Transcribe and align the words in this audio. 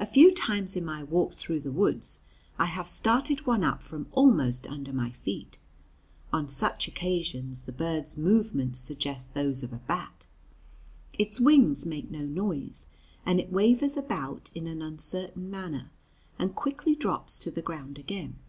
A 0.00 0.06
few 0.06 0.34
times 0.34 0.74
in 0.74 0.84
my 0.84 1.04
walks 1.04 1.36
through 1.36 1.60
the 1.60 1.70
woods 1.70 2.18
I 2.58 2.64
have 2.64 2.88
started 2.88 3.46
one 3.46 3.62
up 3.62 3.80
from 3.80 4.08
almost 4.10 4.66
under 4.66 4.92
my 4.92 5.12
feet. 5.12 5.60
On 6.32 6.48
such 6.48 6.88
occasions 6.88 7.62
the 7.62 7.70
bird's 7.70 8.18
movements 8.18 8.80
suggest 8.80 9.34
those 9.34 9.62
of 9.62 9.72
a 9.72 9.76
bat; 9.76 10.26
its 11.16 11.38
wings 11.38 11.86
make 11.86 12.10
no 12.10 12.22
noise, 12.26 12.88
and 13.24 13.38
it 13.38 13.52
wavers 13.52 13.96
about 13.96 14.50
in 14.52 14.66
an 14.66 14.82
uncertain 14.82 15.48
manner, 15.48 15.92
and 16.40 16.56
quickly 16.56 16.96
drops 16.96 17.38
to 17.38 17.52
the 17.52 17.62
ground 17.62 18.00
again. 18.00 18.40